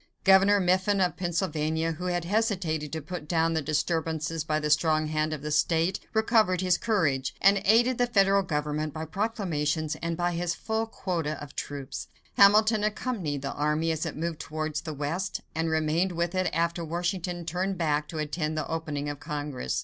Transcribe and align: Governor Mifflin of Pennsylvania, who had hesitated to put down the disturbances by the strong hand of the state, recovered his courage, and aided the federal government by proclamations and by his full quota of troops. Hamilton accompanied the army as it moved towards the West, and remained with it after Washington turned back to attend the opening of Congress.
Governor 0.23 0.59
Mifflin 0.59 0.99
of 0.99 1.15
Pennsylvania, 1.15 1.91
who 1.91 2.05
had 2.05 2.25
hesitated 2.25 2.91
to 2.91 3.03
put 3.03 3.27
down 3.27 3.53
the 3.53 3.61
disturbances 3.61 4.43
by 4.43 4.59
the 4.59 4.71
strong 4.71 5.05
hand 5.05 5.31
of 5.31 5.43
the 5.43 5.51
state, 5.51 5.99
recovered 6.15 6.59
his 6.61 6.79
courage, 6.79 7.35
and 7.39 7.61
aided 7.65 7.99
the 7.99 8.07
federal 8.07 8.41
government 8.41 8.95
by 8.95 9.05
proclamations 9.05 9.95
and 10.01 10.17
by 10.17 10.31
his 10.31 10.55
full 10.55 10.87
quota 10.87 11.39
of 11.39 11.55
troops. 11.55 12.07
Hamilton 12.35 12.83
accompanied 12.83 13.43
the 13.43 13.53
army 13.53 13.91
as 13.91 14.03
it 14.03 14.17
moved 14.17 14.39
towards 14.39 14.81
the 14.81 14.93
West, 14.95 15.41
and 15.53 15.69
remained 15.69 16.13
with 16.13 16.33
it 16.33 16.49
after 16.51 16.83
Washington 16.83 17.45
turned 17.45 17.77
back 17.77 18.07
to 18.07 18.17
attend 18.17 18.57
the 18.57 18.67
opening 18.67 19.07
of 19.07 19.19
Congress. 19.19 19.79